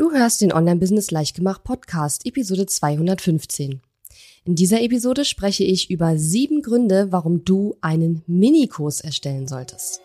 [0.00, 3.82] Du hörst den Online-Business Leichtgemacht Podcast, Episode 215.
[4.46, 10.00] In dieser Episode spreche ich über sieben Gründe, warum du einen Minikurs erstellen solltest.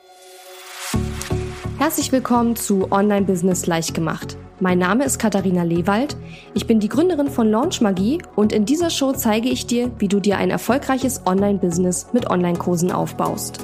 [1.78, 4.36] Herzlich willkommen zu Online-Business Leichtgemacht.
[4.60, 6.18] Mein Name ist Katharina Lewald.
[6.54, 10.10] Ich bin die Gründerin von Launch Magie und in dieser Show zeige ich dir, wie
[10.10, 13.60] du dir ein erfolgreiches Online-Business mit Online-Kursen aufbaust.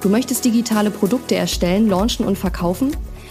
[0.00, 2.96] Du möchtest digitale Produkte erstellen, launchen und verkaufen?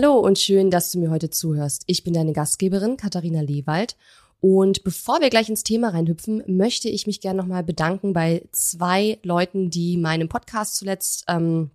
[0.00, 1.82] Hallo und schön, dass du mir heute zuhörst.
[1.88, 3.96] Ich bin deine Gastgeberin Katharina Lewald
[4.38, 9.18] und bevor wir gleich ins Thema reinhüpfen, möchte ich mich gerne nochmal bedanken bei zwei
[9.24, 11.72] Leuten, die meinem Podcast zuletzt ähm,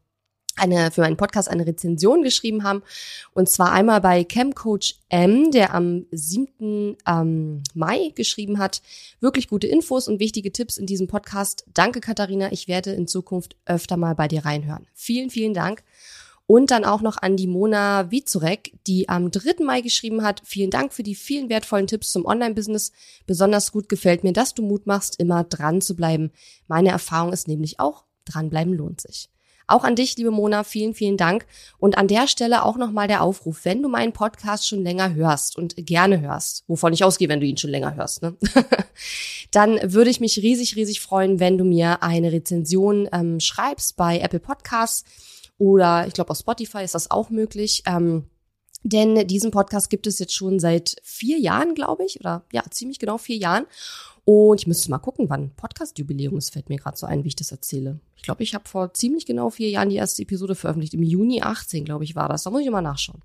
[0.55, 2.81] eine, für meinen Podcast eine Rezension geschrieben haben.
[3.33, 6.95] Und zwar einmal bei Chemcoach M, der am 7.
[7.05, 8.81] Ähm, Mai geschrieben hat.
[9.19, 11.65] Wirklich gute Infos und wichtige Tipps in diesem Podcast.
[11.73, 12.53] Danke, Katharina.
[12.53, 14.87] Ich werde in Zukunft öfter mal bei dir reinhören.
[14.93, 15.83] Vielen, vielen Dank.
[16.45, 19.63] Und dann auch noch an die Mona Wizurek, die am 3.
[19.63, 22.91] Mai geschrieben hat, vielen Dank für die vielen wertvollen Tipps zum Online-Business.
[23.25, 26.31] Besonders gut gefällt mir, dass du Mut machst, immer dran zu bleiben.
[26.67, 29.29] Meine Erfahrung ist nämlich auch, dranbleiben lohnt sich.
[29.67, 31.45] Auch an dich, liebe Mona, vielen, vielen Dank.
[31.77, 35.57] Und an der Stelle auch nochmal der Aufruf, wenn du meinen Podcast schon länger hörst
[35.57, 38.35] und gerne hörst, wovon ich ausgehe, wenn du ihn schon länger hörst, ne?
[39.51, 44.19] dann würde ich mich riesig, riesig freuen, wenn du mir eine Rezension ähm, schreibst bei
[44.19, 45.05] Apple Podcasts
[45.57, 47.83] oder ich glaube auf Spotify ist das auch möglich.
[47.85, 48.29] Ähm,
[48.83, 52.99] denn diesen Podcast gibt es jetzt schon seit vier Jahren, glaube ich, oder ja, ziemlich
[52.99, 53.65] genau vier Jahren.
[54.25, 57.35] Und ich müsste mal gucken, wann Podcast-Jubiläum ist, fällt mir gerade so ein, wie ich
[57.35, 57.99] das erzähle.
[58.23, 60.93] Ich glaube, ich habe vor ziemlich genau vier Jahren die erste Episode veröffentlicht.
[60.93, 62.43] Im Juni 18, glaube ich, war das.
[62.43, 63.19] Da muss ich mal nachschauen.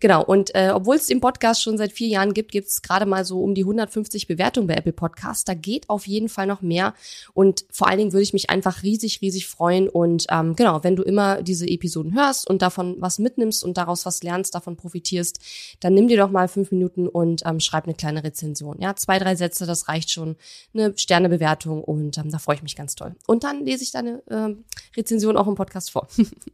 [0.00, 0.22] Genau.
[0.22, 3.24] Und äh, obwohl es den Podcast schon seit vier Jahren gibt, gibt es gerade mal
[3.24, 5.46] so um die 150 Bewertungen bei Apple Podcasts.
[5.46, 6.92] Da geht auf jeden Fall noch mehr.
[7.32, 9.88] Und vor allen Dingen würde ich mich einfach riesig, riesig freuen.
[9.88, 14.04] Und ähm, genau, wenn du immer diese Episoden hörst und davon was mitnimmst und daraus
[14.04, 15.38] was lernst, davon profitierst,
[15.80, 18.78] dann nimm dir doch mal fünf Minuten und ähm, schreib eine kleine Rezension.
[18.78, 20.33] Ja, zwei, drei Sätze, das reicht schon.
[20.72, 23.14] Eine Sternebewertung und ähm, da freue ich mich ganz toll.
[23.26, 24.54] Und dann lese ich deine äh,
[24.96, 26.08] Rezension auch im Podcast vor.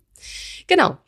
[0.67, 0.99] genau.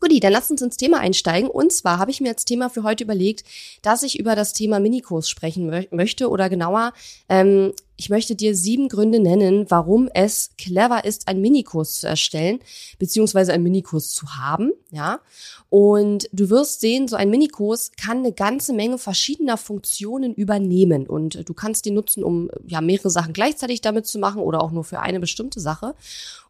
[0.00, 1.50] Guti, dann lass uns ins Thema einsteigen.
[1.50, 3.44] Und zwar habe ich mir als Thema für heute überlegt,
[3.82, 6.92] dass ich über das Thema Minikurs sprechen mö möchte oder genauer,
[7.28, 12.60] ähm, ich möchte dir sieben Gründe nennen, warum es clever ist, einen Minikurs zu erstellen,
[12.98, 15.20] beziehungsweise einen Minikurs zu haben, ja.
[15.68, 21.46] Und du wirst sehen, so ein Minikurs kann eine ganze Menge verschiedener Funktionen übernehmen und
[21.46, 24.84] du kannst die nutzen, um ja mehrere Sachen gleichzeitig damit zu machen oder auch nur
[24.84, 25.94] für eine bestimmte Sache.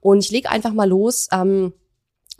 [0.01, 1.29] Und ich lege einfach mal los.
[1.33, 1.73] Ähm,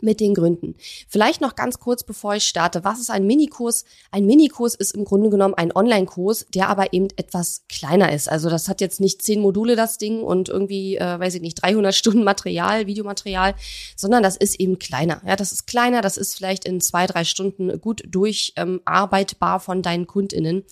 [0.01, 0.75] mit den Gründen.
[1.07, 2.83] Vielleicht noch ganz kurz, bevor ich starte.
[2.83, 3.85] Was ist ein Minikurs?
[4.11, 8.29] Ein Minikurs ist im Grunde genommen ein Online-Kurs, der aber eben etwas kleiner ist.
[8.29, 11.61] Also das hat jetzt nicht zehn Module, das Ding, und irgendwie, äh, weiß ich nicht,
[11.61, 13.55] 300 Stunden Material, Videomaterial,
[13.95, 15.21] sondern das ist eben kleiner.
[15.25, 19.81] Ja, das ist kleiner, das ist vielleicht in zwei, drei Stunden gut durcharbeitbar ähm, von
[19.81, 20.63] deinen KundInnen.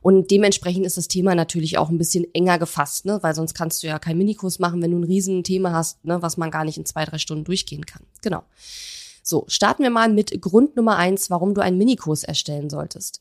[0.00, 3.18] Und dementsprechend ist das Thema natürlich auch ein bisschen enger gefasst, ne?
[3.22, 6.22] weil sonst kannst du ja keinen Minikurs machen, wenn du ein riesen Thema hast, ne?
[6.22, 8.02] was man gar nicht in zwei, drei Stunden durchgehen kann.
[8.22, 8.42] Genau.
[9.28, 13.20] So, starten wir mal mit Grund Nummer eins, warum du einen Minikurs erstellen solltest.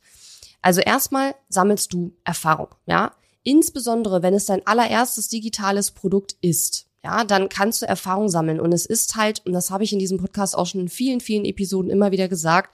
[0.62, 3.12] Also erstmal sammelst du Erfahrung, ja.
[3.44, 8.62] Insbesondere, wenn es dein allererstes digitales Produkt ist, ja, dann kannst du Erfahrung sammeln.
[8.62, 11.20] Und es ist halt, und das habe ich in diesem Podcast auch schon in vielen,
[11.20, 12.74] vielen Episoden immer wieder gesagt,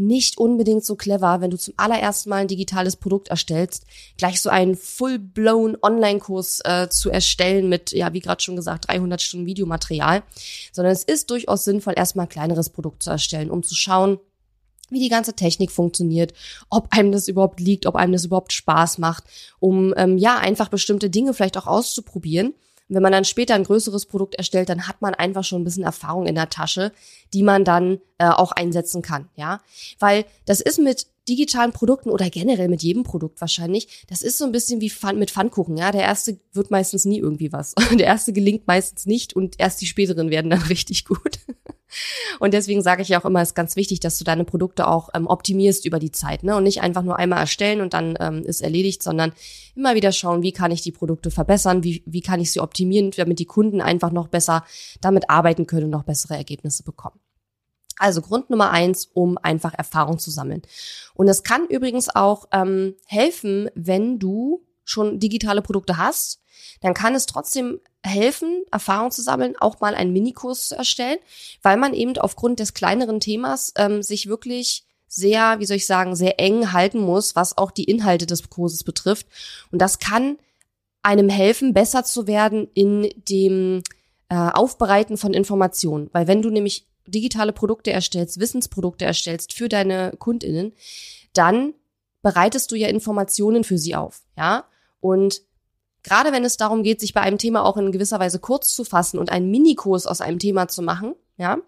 [0.00, 3.84] nicht unbedingt so clever, wenn du zum allerersten Mal ein digitales Produkt erstellst,
[4.16, 9.20] gleich so einen full-blown Online-Kurs äh, zu erstellen mit, ja, wie gerade schon gesagt, 300
[9.20, 10.22] Stunden Videomaterial,
[10.72, 14.18] sondern es ist durchaus sinnvoll, erstmal ein kleineres Produkt zu erstellen, um zu schauen,
[14.88, 16.32] wie die ganze Technik funktioniert,
[16.68, 19.24] ob einem das überhaupt liegt, ob einem das überhaupt Spaß macht,
[19.60, 22.54] um ähm, ja einfach bestimmte Dinge vielleicht auch auszuprobieren
[22.90, 25.84] wenn man dann später ein größeres Produkt erstellt, dann hat man einfach schon ein bisschen
[25.84, 26.92] Erfahrung in der Tasche,
[27.32, 29.60] die man dann äh, auch einsetzen kann, ja.
[29.98, 34.44] Weil das ist mit digitalen Produkten oder generell mit jedem Produkt wahrscheinlich, das ist so
[34.44, 35.92] ein bisschen wie Pfann, mit Pfannkuchen, ja.
[35.92, 37.74] Der erste wird meistens nie irgendwie was.
[37.92, 41.38] Der erste gelingt meistens nicht und erst die späteren werden dann richtig gut.
[42.38, 44.86] Und deswegen sage ich ja auch immer, es ist ganz wichtig, dass du deine Produkte
[44.86, 46.56] auch ähm, optimierst über die Zeit, ne?
[46.56, 49.32] Und nicht einfach nur einmal erstellen und dann ähm, ist erledigt, sondern
[49.74, 53.10] immer wieder schauen, wie kann ich die Produkte verbessern, wie, wie kann ich sie optimieren,
[53.16, 54.64] damit die Kunden einfach noch besser
[55.00, 57.20] damit arbeiten können und noch bessere Ergebnisse bekommen.
[58.00, 60.62] Also Grund Nummer eins, um einfach Erfahrung zu sammeln.
[61.14, 66.39] Und es kann übrigens auch ähm, helfen, wenn du schon digitale Produkte hast,
[66.80, 71.18] dann kann es trotzdem helfen, Erfahrung zu sammeln, auch mal einen Minikurs zu erstellen,
[71.62, 76.16] weil man eben aufgrund des kleineren Themas ähm, sich wirklich sehr, wie soll ich sagen,
[76.16, 79.26] sehr eng halten muss, was auch die Inhalte des Kurses betrifft.
[79.70, 80.38] Und das kann
[81.02, 83.82] einem helfen, besser zu werden in dem
[84.28, 86.08] äh, Aufbereiten von Informationen.
[86.12, 90.72] Weil wenn du nämlich digitale Produkte erstellst, Wissensprodukte erstellst für deine KundInnen,
[91.32, 91.74] dann
[92.22, 94.64] bereitest du ja Informationen für sie auf, ja?
[95.00, 95.42] Und
[96.02, 98.84] gerade wenn es darum geht, sich bei einem Thema auch in gewisser Weise kurz zu
[98.84, 101.58] fassen und einen Minikurs aus einem Thema zu machen, ja,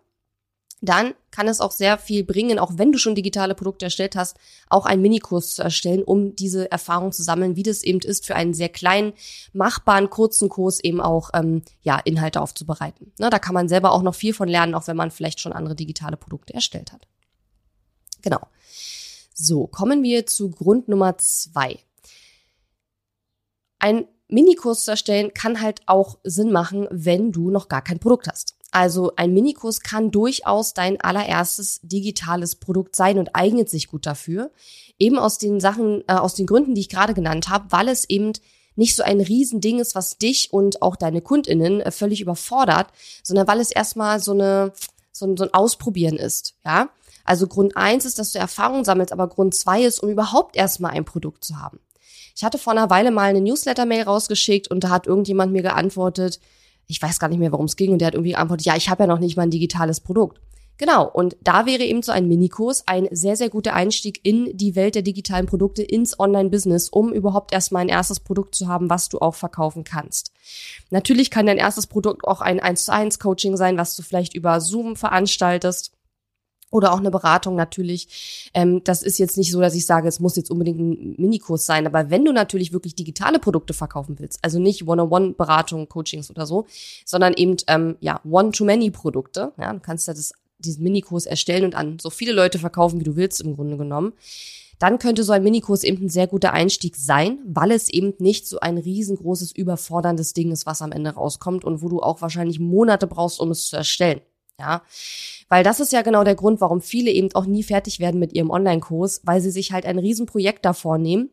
[0.83, 4.37] dann kann es auch sehr viel bringen, auch wenn du schon digitale Produkte erstellt hast,
[4.69, 8.35] auch einen Minikurs zu erstellen, um diese Erfahrung zu sammeln, wie das eben ist, für
[8.35, 9.13] einen sehr kleinen,
[9.53, 13.13] machbaren, kurzen Kurs eben auch ähm, ja Inhalte aufzubereiten.
[13.21, 15.53] Ne, da kann man selber auch noch viel von lernen, auch wenn man vielleicht schon
[15.53, 17.07] andere digitale Produkte erstellt hat.
[18.21, 18.41] Genau.
[19.35, 21.79] So, kommen wir zu Grund Nummer zwei.
[23.79, 28.29] Ein Minikurs zu erstellen kann halt auch Sinn machen, wenn du noch gar kein Produkt
[28.29, 28.55] hast.
[28.71, 34.51] Also ein Minikurs kann durchaus dein allererstes digitales Produkt sein und eignet sich gut dafür.
[34.99, 38.09] Eben aus den Sachen, äh, aus den Gründen, die ich gerade genannt habe, weil es
[38.09, 38.33] eben
[38.75, 42.87] nicht so ein Riesending ist, was dich und auch deine KundInnen äh, völlig überfordert,
[43.23, 44.73] sondern weil es erstmal so eine,
[45.13, 46.89] so ein, so ein Ausprobieren ist, ja.
[47.25, 50.93] Also Grund eins ist, dass du Erfahrung sammelst, aber Grund zwei ist, um überhaupt erstmal
[50.93, 51.79] ein Produkt zu haben.
[52.35, 56.41] Ich hatte vor einer Weile mal eine Newsletter-Mail rausgeschickt und da hat irgendjemand mir geantwortet,
[56.87, 58.89] ich weiß gar nicht mehr, worum es ging, und der hat irgendwie geantwortet, ja, ich
[58.89, 60.41] habe ja noch nicht mal ein digitales Produkt.
[60.79, 64.75] Genau, und da wäre eben so ein Minikurs ein sehr, sehr guter Einstieg in die
[64.75, 69.09] Welt der digitalen Produkte, ins Online-Business, um überhaupt erstmal ein erstes Produkt zu haben, was
[69.09, 70.33] du auch verkaufen kannst.
[70.91, 74.35] Natürlich kann dein erstes Produkt auch ein 1 zu 1 Coaching sein, was du vielleicht
[74.35, 75.92] über Zoom veranstaltest
[76.73, 78.51] oder auch eine Beratung natürlich.
[78.55, 81.67] Ähm, das ist jetzt nicht so, dass ich sage, es muss jetzt unbedingt ein Minikurs
[81.67, 81.87] sein.
[81.87, 86.67] Aber wenn du natürlich wirklich digitale Produkte verkaufen willst, also nicht One-on-One-Beratung, Coachings oder so,
[87.05, 91.99] sondern eben ähm, ja One-to-Many-Produkte, ja, du kannst ja das, diesen Minikurs erstellen und an
[92.01, 94.15] so viele Leute verkaufen, wie du willst, im Grunde genommen.
[94.79, 98.49] Dann könnte so ein Minikurs eben ein sehr guter Einstieg sein, weil es eben nicht
[98.49, 102.59] so ein riesengroßes, überforderndes Ding ist, was am Ende rauskommt und wo du auch wahrscheinlich
[102.59, 104.23] Monate brauchst, um es zu erstellen.
[104.63, 104.83] Ja,
[105.49, 108.33] weil das ist ja genau der Grund, warum viele eben auch nie fertig werden mit
[108.33, 111.31] ihrem Online-Kurs, weil sie sich halt ein Riesenprojekt davor nehmen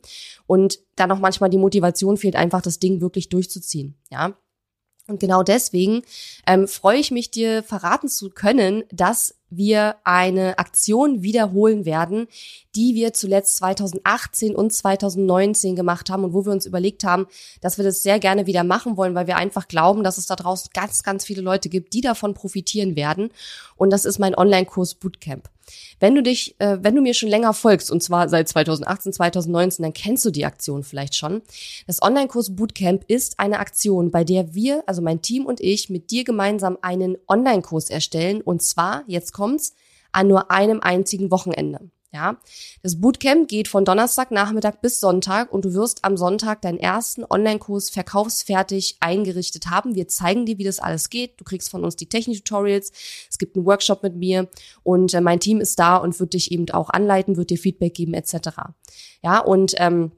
[0.48, 3.94] und dann auch manchmal die Motivation fehlt, einfach das Ding wirklich durchzuziehen.
[4.10, 4.36] Ja.
[5.06, 6.02] Und genau deswegen
[6.44, 12.28] ähm, freue ich mich, dir verraten zu können, dass wir eine Aktion wiederholen werden,
[12.74, 17.26] die wir zuletzt 2018 und 2019 gemacht haben und wo wir uns überlegt haben,
[17.60, 20.36] dass wir das sehr gerne wieder machen wollen, weil wir einfach glauben, dass es da
[20.36, 23.30] draußen ganz, ganz viele Leute gibt, die davon profitieren werden.
[23.76, 25.50] Und das ist mein Online-Kurs Bootcamp.
[25.98, 29.82] Wenn du dich, äh, wenn du mir schon länger folgst, und zwar seit 2018, 2019,
[29.82, 31.42] dann kennst du die Aktion vielleicht schon.
[31.86, 36.10] Das Online-Kurs Bootcamp ist eine Aktion, bei der wir, also mein Team und ich, mit
[36.10, 38.40] dir gemeinsam einen Online-Kurs erstellen.
[38.40, 39.74] Und zwar, jetzt kommt's,
[40.12, 41.90] an nur einem einzigen Wochenende.
[42.12, 42.38] Ja,
[42.82, 47.88] das Bootcamp geht von Donnerstagnachmittag bis Sonntag und du wirst am Sonntag deinen ersten Online-Kurs
[47.88, 49.94] verkaufsfertig eingerichtet haben.
[49.94, 51.40] Wir zeigen dir, wie das alles geht.
[51.40, 52.90] Du kriegst von uns die Technik-Tutorials.
[53.30, 54.48] Es gibt einen Workshop mit mir
[54.82, 57.94] und äh, mein Team ist da und wird dich eben auch anleiten, wird dir Feedback
[57.94, 58.58] geben etc.
[59.22, 60.10] Ja, und ähm,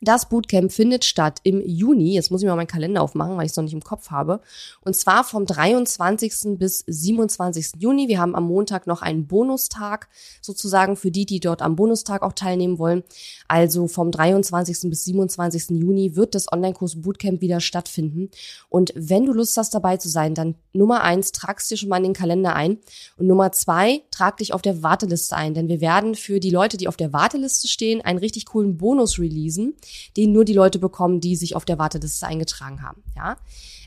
[0.00, 2.14] das Bootcamp findet statt im Juni.
[2.14, 4.40] Jetzt muss ich mal meinen Kalender aufmachen, weil ich es noch nicht im Kopf habe.
[4.84, 6.58] Und zwar vom 23.
[6.58, 7.72] bis 27.
[7.78, 8.08] Juni.
[8.08, 10.08] Wir haben am Montag noch einen Bonustag
[10.40, 13.04] sozusagen für die, die dort am Bonustag auch teilnehmen wollen.
[13.46, 14.90] Also vom 23.
[14.90, 15.70] bis 27.
[15.70, 18.30] Juni wird das Online-Kurs Bootcamp wieder stattfinden.
[18.68, 21.98] Und wenn du Lust hast, dabei zu sein, dann Nummer eins, tragst dir schon mal
[21.98, 22.78] in den Kalender ein.
[23.16, 25.54] Und Nummer zwei, trag dich auf der Warteliste ein.
[25.54, 29.20] Denn wir werden für die Leute, die auf der Warteliste stehen, einen richtig coolen Bonus
[29.20, 29.74] releasen
[30.16, 33.02] den nur die Leute bekommen, die sich auf der Warteliste eingetragen haben.
[33.16, 33.36] Ja,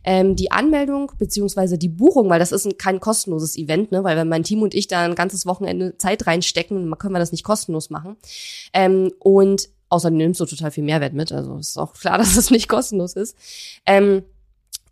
[0.04, 4.06] ähm, die Anmeldung beziehungsweise die Buchung, weil das ist ein, kein kostenloses Event, ne?
[4.06, 7.34] weil wenn mein Team und ich da ein ganzes Wochenende Zeit reinstecken, können wir das
[7.34, 8.16] nicht kostenlos machen.
[8.72, 12.52] Ähm, und außerdem nimmst du total viel Mehrwert mit, also ist auch klar, dass es
[12.52, 13.36] nicht kostenlos ist.
[13.86, 14.24] Ähm,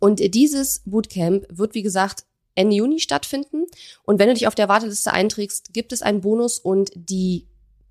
[0.00, 3.64] und dieses Bootcamp wird, wie gesagt, Ende Juni stattfinden.
[4.04, 7.46] Und wenn du dich auf der Warteliste einträgst, gibt es einen Bonus und die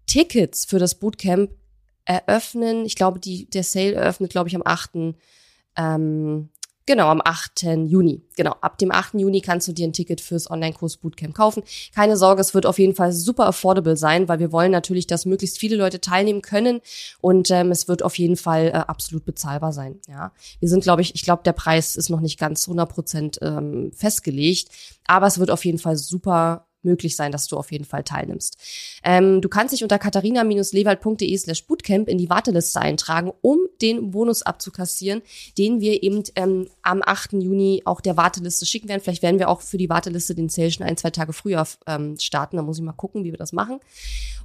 [0.06, 1.50] Tickets für das Bootcamp
[2.06, 2.86] eröffnen.
[2.86, 5.16] Ich glaube, die, der Sale eröffnet, glaube ich, am 8.
[5.78, 6.50] Ähm,
[6.86, 7.64] genau, am 8.
[7.88, 8.22] Juni.
[8.38, 9.16] Genau, ab dem 8.
[9.16, 11.64] Juni kannst du dir ein Ticket fürs Online-Kurs Bootcamp kaufen.
[11.94, 15.26] Keine Sorge, es wird auf jeden Fall super affordable sein, weil wir wollen natürlich, dass
[15.26, 16.80] möglichst viele Leute teilnehmen können
[17.22, 20.00] und ähm, es wird auf jeden Fall äh, absolut bezahlbar sein.
[20.08, 23.40] Ja, wir sind, glaube ich, ich glaube, der Preis ist noch nicht ganz 100 Prozent
[23.42, 24.70] ähm, festgelegt,
[25.08, 28.58] aber es wird auf jeden Fall super möglich sein, dass du auf jeden Fall teilnimmst.
[29.04, 34.42] Ähm, du kannst dich unter katharina-lewald.de slash bootcamp in die Warteliste eintragen, um den Bonus
[34.42, 35.22] abzukassieren,
[35.58, 37.34] den wir eben ähm, am 8.
[37.34, 39.02] Juni auch der Warteliste schicken werden.
[39.02, 42.18] Vielleicht werden wir auch für die Warteliste den Sale schon ein, zwei Tage früher ähm,
[42.20, 42.58] starten.
[42.58, 43.80] Da muss ich mal gucken, wie wir das machen.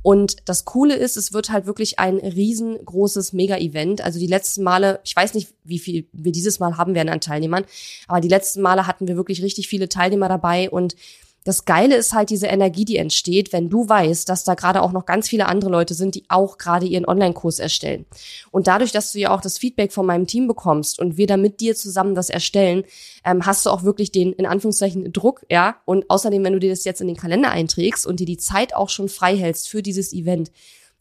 [0.02, 4.00] Und das Coole ist, es wird halt wirklich ein riesengroßes Mega-Event.
[4.00, 7.20] Also die letzten Male, ich weiß nicht, wie viel wir dieses Mal haben werden an
[7.20, 7.64] Teilnehmern,
[8.09, 10.97] aber die letzten Male hatten wir wirklich richtig viele Teilnehmer dabei und
[11.44, 14.92] das Geile ist halt diese Energie, die entsteht, wenn du weißt, dass da gerade auch
[14.92, 18.04] noch ganz viele andere Leute sind, die auch gerade ihren Online-Kurs erstellen.
[18.50, 21.40] Und dadurch, dass du ja auch das Feedback von meinem Team bekommst und wir dann
[21.40, 22.85] mit dir zusammen das erstellen,
[23.25, 25.76] ähm, hast du auch wirklich den, in Anführungszeichen, Druck, ja.
[25.87, 28.75] Und außerdem, wenn du dir das jetzt in den Kalender einträgst und dir die Zeit
[28.75, 30.50] auch schon frei hältst für dieses Event,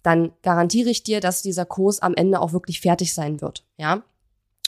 [0.03, 4.03] dann garantiere ich dir, dass dieser Kurs am Ende auch wirklich fertig sein wird, ja.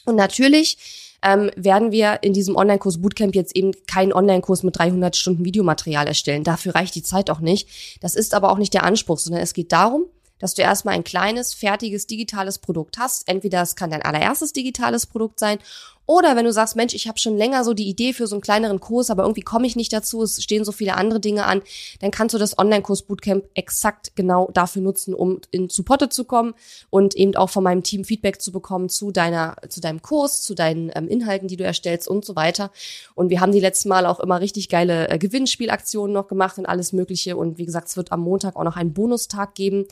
[0.05, 0.77] Und natürlich
[1.23, 6.07] ähm, werden wir in diesem Online-Kurs Bootcamp jetzt eben keinen Online-Kurs mit 300 Stunden Videomaterial
[6.07, 6.43] erstellen.
[6.43, 7.67] Dafür reicht die Zeit auch nicht.
[8.01, 10.05] Das ist aber auch nicht der Anspruch, sondern es geht darum,
[10.39, 13.27] dass du erstmal ein kleines, fertiges, digitales Produkt hast.
[13.27, 15.59] Entweder es kann dein allererstes digitales Produkt sein
[16.05, 18.41] oder wenn du sagst, Mensch, ich habe schon länger so die Idee für so einen
[18.41, 21.61] kleineren Kurs, aber irgendwie komme ich nicht dazu, es stehen so viele andere Dinge an,
[21.99, 26.53] dann kannst du das Online-Kurs Bootcamp exakt genau dafür nutzen, um in zu zu kommen
[26.89, 30.55] und eben auch von meinem Team Feedback zu bekommen zu deiner, zu deinem Kurs, zu
[30.55, 32.71] deinen ähm, Inhalten, die du erstellst und so weiter.
[33.13, 36.65] Und wir haben die letzten Mal auch immer richtig geile äh, Gewinnspielaktionen noch gemacht und
[36.65, 37.37] alles Mögliche.
[37.37, 39.85] Und wie gesagt, es wird am Montag auch noch einen Bonustag geben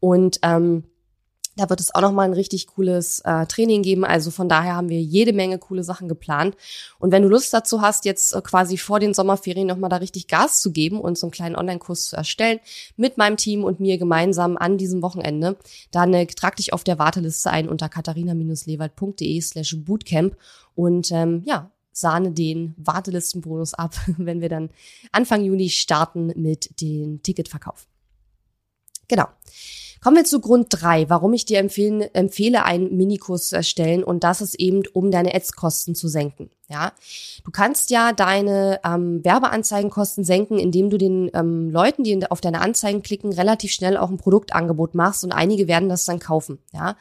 [0.00, 0.84] und ähm,
[1.56, 4.04] da wird es auch noch mal ein richtig cooles äh, Training geben.
[4.04, 6.56] Also von daher haben wir jede Menge coole Sachen geplant.
[6.98, 9.96] Und wenn du Lust dazu hast, jetzt äh, quasi vor den Sommerferien noch mal da
[9.96, 12.60] richtig Gas zu geben und so einen kleinen Online-Kurs zu erstellen
[12.96, 15.56] mit meinem Team und mir gemeinsam an diesem Wochenende,
[15.90, 20.36] dann äh, trag dich auf der Warteliste ein unter katharina-lewald.de slash bootcamp
[20.74, 24.70] und ähm, ja, sahne den Wartelistenbonus ab, wenn wir dann
[25.12, 27.86] Anfang Juni starten mit dem Ticketverkauf.
[29.08, 29.26] Genau.
[30.02, 34.24] Kommen wir zu Grund drei, warum ich dir empfehlen, empfehle, einen Minikurs zu erstellen und
[34.24, 36.50] das ist eben, um deine Ads-Kosten zu senken.
[36.68, 36.92] Ja,
[37.44, 42.62] du kannst ja deine ähm, Werbeanzeigenkosten senken, indem du den ähm, Leuten, die auf deine
[42.62, 46.58] Anzeigen klicken, relativ schnell auch ein Produktangebot machst und einige werden das dann kaufen.
[46.72, 46.96] Ja,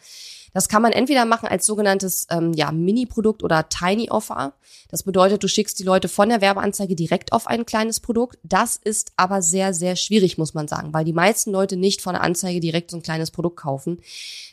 [0.53, 4.53] das kann man entweder machen als sogenanntes ähm, ja, Mini-Produkt oder Tiny Offer.
[4.89, 8.37] Das bedeutet, du schickst die Leute von der Werbeanzeige direkt auf ein kleines Produkt.
[8.43, 12.13] Das ist aber sehr, sehr schwierig, muss man sagen, weil die meisten Leute nicht von
[12.13, 14.01] der Anzeige direkt so ein kleines Produkt kaufen.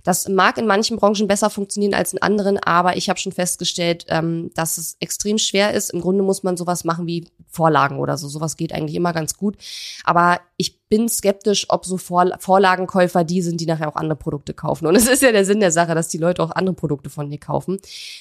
[0.05, 4.07] Das mag in manchen Branchen besser funktionieren als in anderen, aber ich habe schon festgestellt,
[4.09, 5.91] ähm, dass es extrem schwer ist.
[5.91, 8.29] Im Grunde muss man sowas machen wie Vorlagen oder so.
[8.29, 9.57] Sowas geht eigentlich immer ganz gut.
[10.05, 14.87] Aber ich bin skeptisch, ob so Vorlagenkäufer die sind, die nachher auch andere Produkte kaufen.
[14.87, 17.31] Und es ist ja der Sinn der Sache, dass die Leute auch andere Produkte von
[17.31, 17.79] dir kaufen.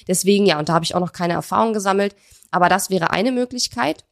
[0.07, 2.15] Deswegen ja, und da habe ich auch noch keine Erfahrung gesammelt.
[2.51, 4.05] Aber das wäre eine Möglichkeit.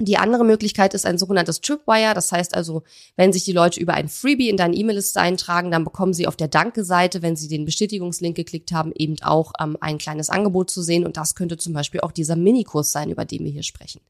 [0.00, 2.14] Die andere Möglichkeit ist ein sogenanntes Tripwire.
[2.14, 2.82] Das heißt also,
[3.16, 6.36] wenn sich die Leute über ein Freebie in deine E-Mail-Liste eintragen, dann bekommen sie auf
[6.36, 10.82] der Danke-Seite, wenn sie den Bestätigungslink geklickt haben, eben auch ähm, ein kleines Angebot zu
[10.82, 11.06] sehen.
[11.06, 14.00] Und das könnte zum Beispiel auch dieser Minikurs sein, über den wir hier sprechen.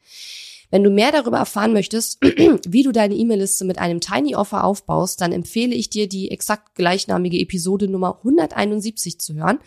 [0.75, 2.19] Wenn du mehr darüber erfahren möchtest,
[2.66, 6.75] wie du deine E-Mail-Liste mit einem Tiny Offer aufbaust, dann empfehle ich dir, die exakt
[6.75, 9.61] gleichnamige Episode Nummer 171 zu hören.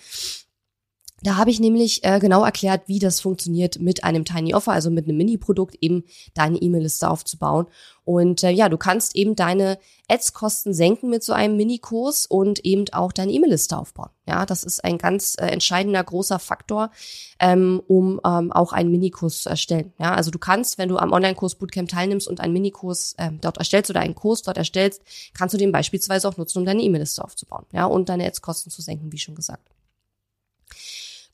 [1.23, 4.91] Da habe ich nämlich äh, genau erklärt, wie das funktioniert mit einem Tiny Offer, also
[4.91, 6.03] mit einem Mini-Produkt eben
[6.35, 7.65] deine E-Mail-Liste aufzubauen.
[8.05, 12.85] Und äh, ja, du kannst eben deine Ads-Kosten senken mit so einem Mini-Kurs und eben
[12.91, 14.11] auch deine E-Mail-Liste aufbauen.
[14.27, 16.91] Ja, das ist ein ganz äh, entscheidender großer Faktor,
[17.39, 19.93] ähm, um ähm, auch einen Minikurs zu erstellen.
[19.97, 23.57] Ja, also du kannst, wenn du am Online-Kurs Bootcamp teilnimmst und einen Minikurs äh, dort
[23.57, 25.01] erstellst oder einen Kurs dort erstellst,
[25.33, 27.65] kannst du den beispielsweise auch nutzen, um deine E-Mail-Liste aufzubauen.
[27.73, 29.67] Ja, und deine Ads-Kosten zu senken, wie schon gesagt.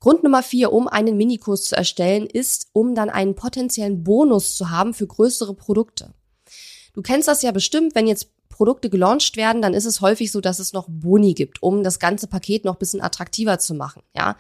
[0.04, 4.70] Grund Nummer vier, um einen Minikurs zu erstellen, ist, um dann einen potenziellen Bonus zu
[4.70, 6.14] haben für größere Produkte.
[6.94, 10.42] Du kennst das ja bestimmt, wenn jetzt Produkte gelauncht werden, dann ist es häufig so,
[10.42, 14.36] dass es noch Boni gibt, um das ganze Paket noch bisschen attraktiver zu machen, ja.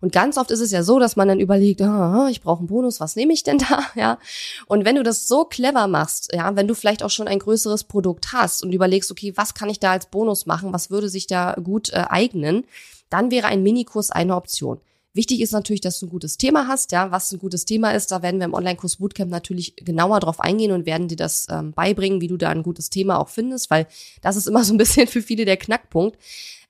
[0.00, 2.68] Und ganz oft ist es ja so, dass man dann überlegt, oh, ich brauche einen
[2.68, 4.20] Bonus, was nehme ich denn da, ja.
[4.66, 7.82] Und wenn du das so clever machst, ja, wenn du vielleicht auch schon ein größeres
[7.82, 11.26] Produkt hast und überlegst, okay, was kann ich da als Bonus machen, was würde sich
[11.26, 12.66] da gut äh, eignen,
[13.10, 14.80] dann wäre ein Minikurs eine Option.
[15.18, 16.92] Wichtig ist natürlich, dass du ein gutes Thema hast.
[16.92, 20.38] Ja, was ein gutes Thema ist, da werden wir im Online-Kurs Bootcamp natürlich genauer drauf
[20.38, 23.68] eingehen und werden dir das ähm, beibringen, wie du da ein gutes Thema auch findest,
[23.68, 23.88] weil
[24.22, 26.16] das ist immer so ein bisschen für viele der Knackpunkt.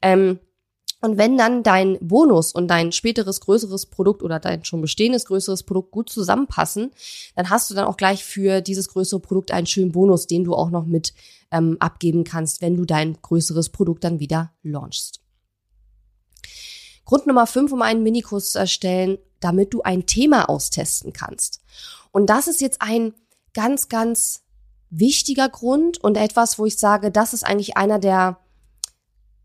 [0.00, 0.38] Ähm,
[1.02, 5.64] und wenn dann dein Bonus und dein späteres größeres Produkt oder dein schon bestehendes größeres
[5.64, 6.93] Produkt gut zusammenpassen,
[7.37, 10.55] dann hast du dann auch gleich für dieses größere Produkt einen schönen Bonus, den du
[10.55, 11.12] auch noch mit
[11.50, 15.21] ähm, abgeben kannst, wenn du dein größeres Produkt dann wieder launchst.
[17.08, 21.62] Grund Nummer fünf, um einen Minikurs zu erstellen, damit du ein Thema austesten kannst.
[22.12, 23.14] Und das ist jetzt ein
[23.54, 24.42] ganz, ganz
[24.90, 28.40] wichtiger Grund und etwas, wo ich sage, das ist eigentlich einer der,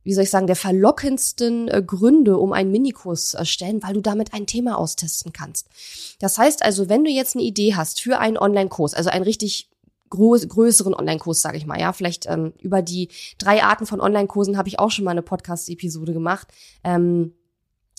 [0.03, 4.34] wie soll ich sagen, der verlockendsten äh, Gründe, um einen Minikurs erstellen, weil du damit
[4.34, 5.70] ein Thema austesten kannst.
[6.20, 9.70] Das heißt also, wenn du jetzt eine Idee hast für einen Online-Kurs, also einen richtig
[10.10, 14.67] größeren Online-Kurs, sage ich mal, ja, vielleicht ähm, über die drei Arten von Online-Kursen habe
[14.67, 16.50] ich auch schon mal eine Podcast-Episode gemacht.
[16.84, 17.34] Ähm,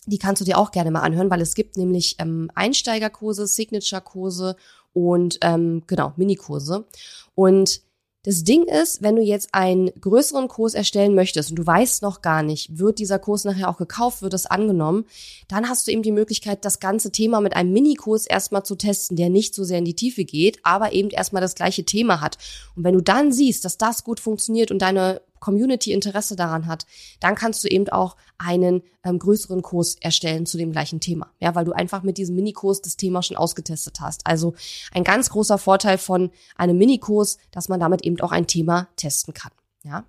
[0.07, 4.57] die kannst du dir auch gerne mal anhören, weil es gibt nämlich ähm, Einsteigerkurse, Signature-Kurse
[4.93, 6.87] und ähm, genau, Minikurse.
[7.35, 7.83] Und
[8.25, 12.23] das Ding ist, wenn du jetzt einen größeren Kurs erstellen möchtest und du weißt noch
[12.23, 15.05] gar nicht, wird dieser Kurs nachher auch gekauft, wird es angenommen,
[15.47, 19.19] dann hast du eben die Möglichkeit, das ganze Thema mit einem Minikurs erstmal zu testen,
[19.19, 22.39] der nicht so sehr in die Tiefe geht, aber eben erstmal das gleiche Thema hat.
[22.75, 26.87] Und wenn du dann siehst, dass das gut funktioniert und deine Community Interesse daran hat,
[27.21, 31.31] dann kannst du eben auch einen ähm, größeren Kurs erstellen zu dem gleichen Thema.
[31.39, 34.27] Ja, weil du einfach mit diesem Minikurs das Thema schon ausgetestet hast.
[34.27, 34.55] Also
[34.93, 39.35] ein ganz großer Vorteil von einem Minikurs, dass man damit eben auch ein Thema testen
[39.35, 39.53] kann.
[39.83, 40.05] Ja.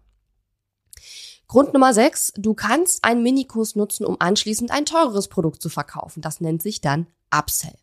[1.47, 6.21] Grund Nummer sechs, du kannst einen Minikurs nutzen, um anschließend ein teureres Produkt zu verkaufen.
[6.21, 7.75] Das nennt sich dann Upsell.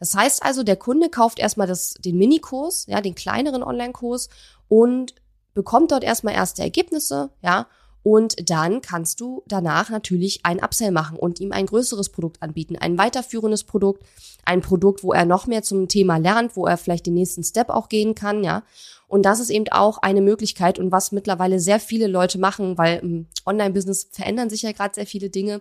[0.00, 4.30] Das heißt also, der Kunde kauft erstmal das, den Minikurs, ja, den kleineren Online-Kurs
[4.68, 5.14] und
[5.54, 7.66] bekommt dort erstmal erste Ergebnisse, ja,
[8.02, 12.76] und dann kannst du danach natürlich ein Upsell machen und ihm ein größeres Produkt anbieten,
[12.76, 14.02] ein weiterführendes Produkt,
[14.44, 17.68] ein Produkt, wo er noch mehr zum Thema lernt, wo er vielleicht den nächsten Step
[17.68, 18.62] auch gehen kann, ja.
[19.08, 22.98] Und das ist eben auch eine Möglichkeit und was mittlerweile sehr viele Leute machen, weil
[23.00, 25.60] im Online-Business verändern sich ja gerade sehr viele Dinge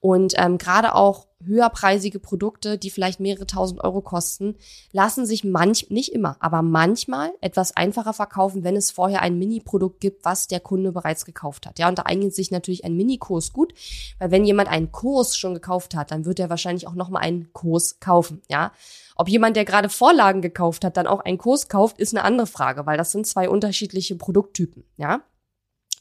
[0.00, 4.56] und ähm, gerade auch höherpreisige Produkte, die vielleicht mehrere tausend Euro kosten,
[4.92, 10.00] lassen sich manch, nicht immer, aber manchmal etwas einfacher verkaufen, wenn es vorher ein Mini-Produkt
[10.00, 11.78] gibt, was der Kunde bereits gekauft hat.
[11.78, 13.74] Ja, und da eignet sich natürlich ein Mini-Kurs gut,
[14.18, 17.52] weil wenn jemand einen Kurs schon gekauft hat, dann wird er wahrscheinlich auch nochmal einen
[17.52, 18.42] Kurs kaufen.
[18.48, 18.72] Ja,
[19.16, 22.46] ob jemand, der gerade Vorlagen gekauft hat, dann auch einen Kurs kauft, ist eine andere
[22.46, 25.22] Frage, weil das sind zwei unterschiedliche Produkttypen, ja.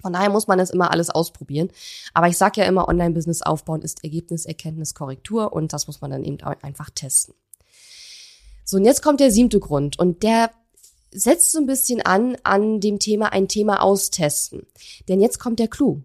[0.04, 1.70] Von daher muss man das immer alles ausprobieren.
[2.14, 6.12] Aber ich sage ja immer, Online-Business aufbauen ist Ergebnis, Erkenntnis, Korrektur und das muss man
[6.12, 7.34] dann eben einfach testen.
[8.66, 10.52] So, und jetzt kommt der siebte Grund und der
[11.12, 14.68] setzt so ein bisschen an an dem Thema ein Thema austesten.
[15.08, 16.02] Denn jetzt kommt der Clou.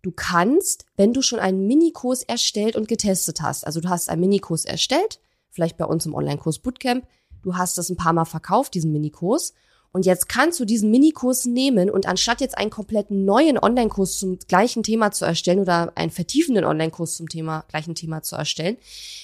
[0.00, 4.20] Du kannst, wenn du schon einen Minikurs erstellt und getestet hast, also du hast einen
[4.22, 7.06] Minikurs erstellt, vielleicht bei uns im Online-Kurs Bootcamp.
[7.42, 9.52] Du hast das ein paar Mal verkauft, diesen Minikurs.
[9.96, 14.38] Und jetzt kannst du diesen Minikurs nehmen und anstatt jetzt einen kompletten neuen Online-Kurs zum
[14.40, 18.76] gleichen Thema zu erstellen oder einen vertiefenden Online-Kurs zum Thema, gleichen Thema zu erstellen,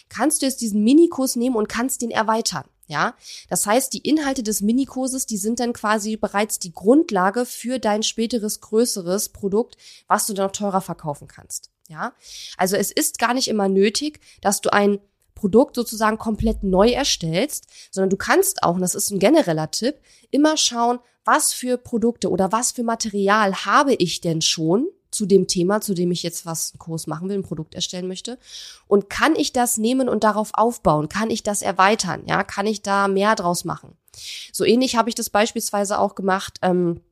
[0.08, 2.64] kannst du jetzt diesen Minikurs nehmen und kannst den erweitern.
[2.86, 3.14] Ja,
[3.50, 8.02] das heißt, die Inhalte des Minikurses, die sind dann quasi bereits die Grundlage für dein
[8.02, 9.76] späteres größeres Produkt,
[10.08, 11.68] was du dann noch teurer verkaufen kannst.
[11.88, 12.14] Ja,
[12.56, 15.00] also es ist gar nicht immer nötig, dass du ein
[15.34, 19.96] Produkt sozusagen komplett neu erstellst, sondern du kannst auch, und das ist ein genereller Tipp,
[20.30, 25.46] immer schauen, was für Produkte oder was für Material habe ich denn schon zu dem
[25.46, 28.38] Thema, zu dem ich jetzt was einen Kurs machen will, ein Produkt erstellen möchte.
[28.88, 31.08] Und kann ich das nehmen und darauf aufbauen?
[31.08, 32.22] Kann ich das erweitern?
[32.26, 33.96] Ja, kann ich da mehr draus machen?
[34.52, 36.58] So ähnlich habe ich das beispielsweise auch gemacht.
[36.62, 37.02] Ähm,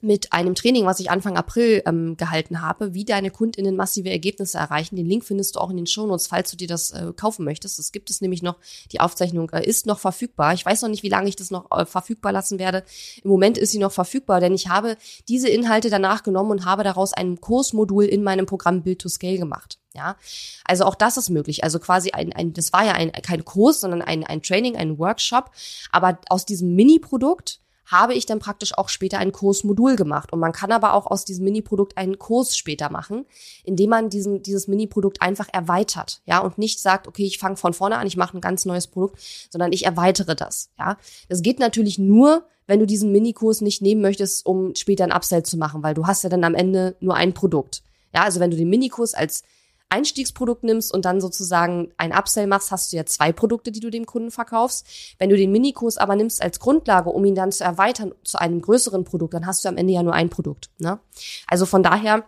[0.00, 4.58] mit einem Training, was ich Anfang April ähm, gehalten habe, wie deine KundInnen massive Ergebnisse
[4.58, 4.96] erreichen.
[4.96, 7.78] Den Link findest du auch in den Shownotes, falls du dir das äh, kaufen möchtest.
[7.78, 8.56] Das gibt es nämlich noch.
[8.92, 10.54] Die Aufzeichnung äh, ist noch verfügbar.
[10.54, 12.84] Ich weiß noch nicht, wie lange ich das noch äh, verfügbar lassen werde.
[13.22, 16.84] Im Moment ist sie noch verfügbar, denn ich habe diese Inhalte danach genommen und habe
[16.84, 19.78] daraus ein Kursmodul in meinem Programm Build to Scale gemacht.
[19.94, 20.16] Ja,
[20.64, 21.64] also auch das ist möglich.
[21.64, 24.98] Also quasi ein, ein das war ja ein, kein Kurs, sondern ein, ein Training, ein
[24.98, 25.50] Workshop.
[25.90, 30.32] Aber aus diesem Mini-Produkt habe ich dann praktisch auch später ein Kursmodul gemacht.
[30.32, 33.24] Und man kann aber auch aus diesem Mini-Produkt einen Kurs später machen,
[33.64, 37.72] indem man diesen, dieses Mini-Produkt einfach erweitert, ja, und nicht sagt, okay, ich fange von
[37.72, 39.18] vorne an, ich mache ein ganz neues Produkt,
[39.50, 40.98] sondern ich erweitere das, ja.
[41.28, 45.42] Das geht natürlich nur, wenn du diesen Minikurs nicht nehmen möchtest, um später ein Upsell
[45.42, 47.82] zu machen, weil du hast ja dann am Ende nur ein Produkt.
[48.14, 49.42] Ja, also wenn du den Minikurs als
[49.90, 53.90] Einstiegsprodukt nimmst und dann sozusagen ein Upsell machst, hast du ja zwei Produkte, die du
[53.90, 54.86] dem Kunden verkaufst.
[55.18, 58.60] Wenn du den Minikurs aber nimmst als Grundlage, um ihn dann zu erweitern zu einem
[58.60, 60.70] größeren Produkt, dann hast du am Ende ja nur ein Produkt.
[60.78, 60.98] Ne?
[61.46, 62.24] Also von daher,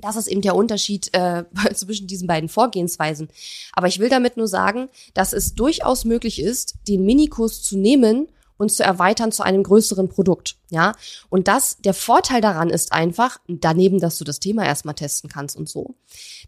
[0.00, 3.28] das ist eben der Unterschied äh, zwischen diesen beiden Vorgehensweisen.
[3.72, 8.28] Aber ich will damit nur sagen, dass es durchaus möglich ist, den Minikurs zu nehmen
[8.60, 10.56] und zu erweitern zu einem größeren Produkt.
[10.68, 10.92] Ja,
[11.28, 15.56] und das, der Vorteil daran ist einfach, daneben, dass du das Thema erstmal testen kannst
[15.56, 15.94] und so,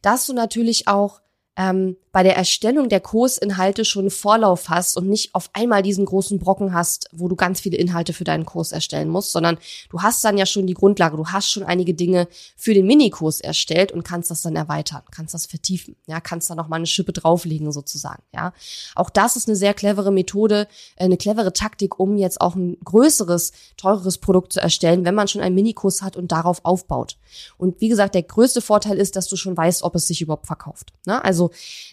[0.03, 1.21] dass du natürlich auch
[1.57, 6.39] ähm, bei der Erstellung der Kursinhalte schon Vorlauf hast und nicht auf einmal diesen großen
[6.39, 10.23] Brocken hast, wo du ganz viele Inhalte für deinen Kurs erstellen musst, sondern du hast
[10.23, 14.05] dann ja schon die Grundlage, du hast schon einige Dinge für den Minikurs erstellt und
[14.05, 17.73] kannst das dann erweitern, kannst das vertiefen, ja, kannst da noch mal eine Schippe drauflegen
[17.73, 18.53] sozusagen, ja.
[18.95, 22.77] Auch das ist eine sehr clevere Methode, äh, eine clevere Taktik, um jetzt auch ein
[22.85, 27.17] größeres, teureres Produkt zu erstellen, wenn man schon einen Minikurs hat und darauf aufbaut.
[27.57, 30.47] Und wie gesagt, der größte Vorteil ist, dass du schon weißt, ob es sich überhaupt
[30.47, 30.93] verkauft.
[31.07, 31.25] Ne?
[31.25, 31.51] Also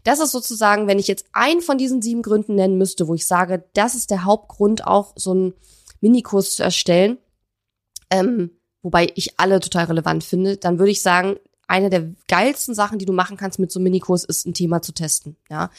[0.10, 3.28] das ist sozusagen, wenn ich jetzt einen von diesen sieben Gründen nennen müsste, wo ich
[3.28, 5.54] sage, das ist der Hauptgrund, auch so einen
[6.02, 7.20] Minikurs zu erstellen,
[8.10, 8.50] ähm,
[8.82, 11.36] wobei ich alle total relevant finde, dann würde ich sagen,
[11.68, 14.82] eine der geilsten Sachen, die du machen kannst mit so einem Minikurs, ist ein Thema
[14.82, 15.36] zu testen.
[15.48, 15.70] Ja,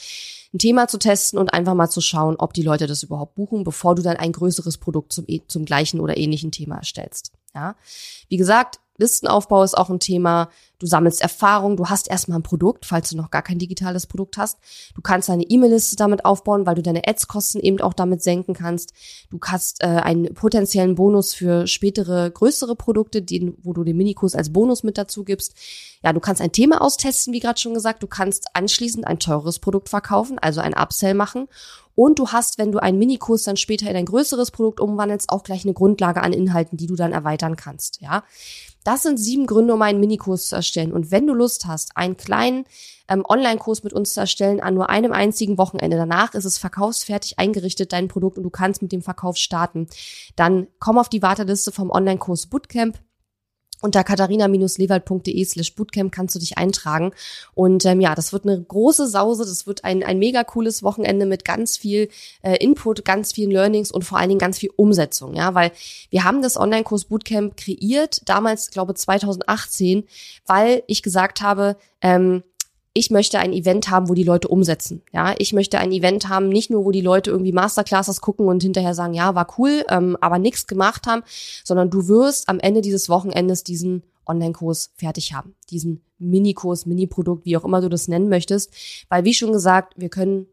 [0.53, 3.65] ein Thema zu testen und einfach mal zu schauen, ob die Leute das überhaupt buchen,
[3.65, 7.33] bevor du dann ein größeres Produkt zum, zum gleichen oder ähnlichen Thema erstellst.
[7.53, 7.75] Ja,
[8.29, 10.49] wie gesagt, Listenaufbau ist auch ein Thema.
[10.79, 14.37] Du sammelst Erfahrung, du hast erstmal ein Produkt, falls du noch gar kein digitales Produkt
[14.37, 14.57] hast.
[14.95, 18.93] Du kannst deine E-Mail-Liste damit aufbauen, weil du deine Ads-Kosten eben auch damit senken kannst.
[19.29, 24.33] Du hast äh, einen potenziellen Bonus für spätere, größere Produkte, die, wo du den Minikurs
[24.33, 25.53] als Bonus mit dazu gibst.
[26.03, 28.01] Ja, du kannst ein Thema austesten, wie gerade schon gesagt.
[28.01, 31.47] Du kannst anschließend ein teures Produkt verkaufen, also ein Upsell machen.
[31.95, 35.43] Und du hast, wenn du einen Minikurs dann später in ein größeres Produkt umwandelst, auch
[35.43, 38.01] gleich eine Grundlage an Inhalten, die du dann erweitern kannst.
[38.01, 38.23] Ja,
[38.83, 40.93] das sind sieben Gründe, um einen Minikurs zu erstellen.
[40.93, 42.65] Und wenn du Lust hast, einen kleinen
[43.07, 47.37] ähm, Online-Kurs mit uns zu erstellen an nur einem einzigen Wochenende, danach ist es verkaufsfertig
[47.37, 49.87] eingerichtet, dein Produkt, und du kannst mit dem Verkauf starten,
[50.35, 52.99] dann komm auf die Warteliste vom Online-Kurs Bootcamp.
[53.81, 57.11] Unter katharina-lewald.de slash bootcamp kannst du dich eintragen.
[57.53, 61.25] Und ähm, ja, das wird eine große Sause, das wird ein, ein mega cooles Wochenende
[61.25, 62.09] mit ganz viel
[62.41, 65.35] äh, Input, ganz vielen Learnings und vor allen Dingen ganz viel Umsetzung.
[65.35, 65.71] Ja, weil
[66.09, 70.03] wir haben das Online-Kurs Bootcamp kreiert, damals, glaube 2018,
[70.45, 72.43] weil ich gesagt habe, ähm,
[72.93, 75.01] ich möchte ein Event haben, wo die Leute umsetzen.
[75.13, 78.61] Ja, ich möchte ein Event haben, nicht nur, wo die Leute irgendwie Masterclasses gucken und
[78.61, 81.23] hinterher sagen, ja, war cool, ähm, aber nichts gemacht haben,
[81.63, 85.55] sondern du wirst am Ende dieses Wochenendes diesen Online-Kurs fertig haben.
[85.69, 88.71] Diesen Minikurs, Mini-Produkt, wie auch immer du das nennen möchtest.
[89.09, 90.47] Weil, wie schon gesagt, wir können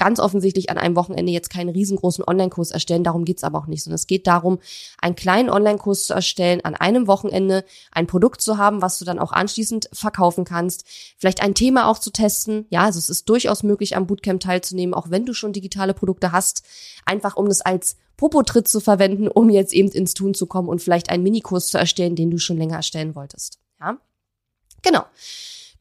[0.00, 3.04] ganz offensichtlich an einem Wochenende jetzt keinen riesengroßen Online-Kurs erstellen.
[3.04, 4.58] Darum geht's aber auch nicht, sondern es geht darum,
[4.98, 9.18] einen kleinen Online-Kurs zu erstellen, an einem Wochenende ein Produkt zu haben, was du dann
[9.18, 10.86] auch anschließend verkaufen kannst.
[11.18, 12.64] Vielleicht ein Thema auch zu testen.
[12.70, 16.32] Ja, also es ist durchaus möglich, am Bootcamp teilzunehmen, auch wenn du schon digitale Produkte
[16.32, 16.62] hast.
[17.04, 20.80] Einfach um das als Popotritt zu verwenden, um jetzt eben ins Tun zu kommen und
[20.80, 23.58] vielleicht einen Minikurs zu erstellen, den du schon länger erstellen wolltest.
[23.78, 23.98] Ja,
[24.80, 25.04] genau.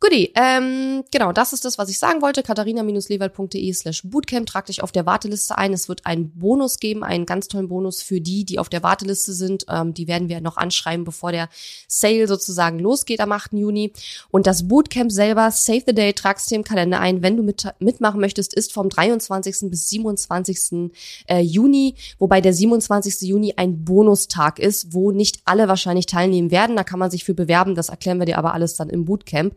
[0.01, 2.41] Guti, ähm, genau, das ist das, was ich sagen wollte.
[2.41, 4.45] katharina-lewald.de slash bootcamp.
[4.47, 5.73] Trag dich auf der Warteliste ein.
[5.73, 9.33] Es wird einen Bonus geben, einen ganz tollen Bonus für die, die auf der Warteliste
[9.33, 9.65] sind.
[9.67, 11.49] Ähm, die werden wir noch anschreiben, bevor der
[11.89, 13.51] Sale sozusagen losgeht am 8.
[13.51, 13.91] Juni.
[14.31, 17.21] Und das Bootcamp selber, Save the Day, tragst dir im Kalender ein.
[17.21, 19.69] Wenn du mit, mitmachen möchtest, ist vom 23.
[19.69, 20.91] bis 27.
[21.27, 23.27] Äh, Juni, wobei der 27.
[23.27, 26.77] Juni ein Bonustag ist, wo nicht alle wahrscheinlich teilnehmen werden.
[26.77, 27.75] Da kann man sich für bewerben.
[27.75, 29.53] Das erklären wir dir aber alles dann im Bootcamp.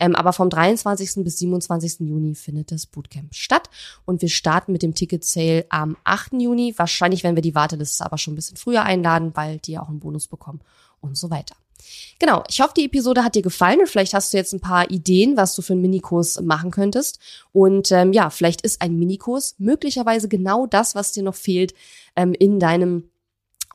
[0.00, 1.24] Ähm, aber vom 23.
[1.24, 2.00] bis 27.
[2.00, 3.68] Juni findet das Bootcamp statt
[4.04, 6.34] und wir starten mit dem Ticket Sale am 8.
[6.34, 6.74] Juni.
[6.76, 9.88] Wahrscheinlich werden wir die Warteliste aber schon ein bisschen früher einladen, weil die ja auch
[9.88, 10.60] einen Bonus bekommen
[11.00, 11.56] und so weiter.
[12.18, 14.90] Genau, ich hoffe, die Episode hat dir gefallen und vielleicht hast du jetzt ein paar
[14.90, 17.18] Ideen, was du für einen Minikurs machen könntest.
[17.52, 21.74] Und ähm, ja, vielleicht ist ein Minikurs möglicherweise genau das, was dir noch fehlt
[22.16, 23.10] ähm, in deinem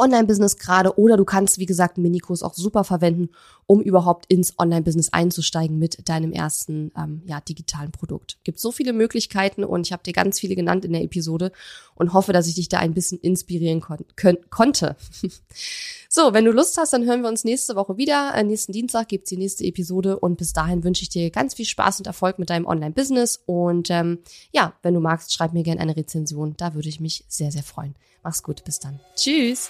[0.01, 3.29] Online-Business gerade oder du kannst, wie gesagt, einen Minikurs auch super verwenden,
[3.67, 8.37] um überhaupt ins Online-Business einzusteigen mit deinem ersten ähm, ja, digitalen Produkt.
[8.43, 11.51] Gibt so viele Möglichkeiten und ich habe dir ganz viele genannt in der Episode
[11.95, 14.95] und hoffe, dass ich dich da ein bisschen inspirieren kon konnte.
[16.09, 18.33] so, wenn du Lust hast, dann hören wir uns nächste Woche wieder.
[18.35, 21.65] Äh, nächsten Dienstag gibt's die nächste Episode und bis dahin wünsche ich dir ganz viel
[21.65, 24.19] Spaß und Erfolg mit deinem Online-Business und ähm,
[24.51, 26.55] ja, wenn du magst, schreib mir gerne eine Rezension.
[26.57, 27.95] Da würde ich mich sehr, sehr freuen.
[28.23, 28.99] Mach's gut, bis dann.
[29.15, 29.69] Tschüss.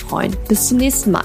[0.01, 0.35] freuen.
[0.47, 1.23] Bis zum nächsten Mal.